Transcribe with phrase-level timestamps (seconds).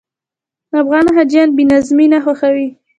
[0.81, 2.67] افغان حاجیان بې نظمي نه خوښوي.